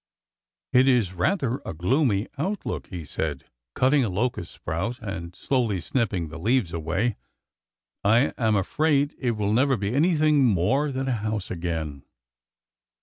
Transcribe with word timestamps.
''It 0.73 0.87
is 0.87 1.13
rather 1.13 1.61
a 1.63 1.75
gloomy 1.75 2.25
outlook," 2.39 2.87
he 2.87 3.05
said, 3.05 3.45
cutting 3.75 4.03
a 4.03 4.09
lo 4.09 4.31
cust 4.31 4.49
sprout 4.51 4.97
and 4.97 5.35
slowly 5.35 5.79
snipping 5.79 6.29
the 6.29 6.39
leaves 6.39 6.73
away." 6.73 7.17
I 8.03 8.33
am 8.35 8.55
afraid 8.55 9.13
it 9.19 9.37
will 9.37 9.53
never 9.53 9.77
be 9.77 9.93
anything 9.93 10.43
more 10.43 10.91
than 10.91 11.07
a 11.07 11.11
house 11.11 11.51
again." 11.51 12.03